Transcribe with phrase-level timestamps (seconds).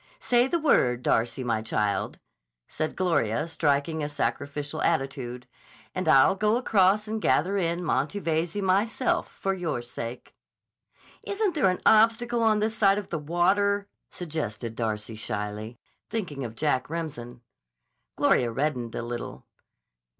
[0.19, 2.17] Say the word, Darcy, my child,"
[2.67, 5.45] said Gloria striking a sacrificial attitude,
[5.93, 10.33] "and I'll go across and gather in Monty Veyze, myself, for your sake."
[11.21, 15.77] "Isn't there an obstacle on this side of the water?" suggested Darcy shyly,
[16.09, 17.41] thinking of Jack Remsen.
[18.15, 19.45] Gloria reddened a little.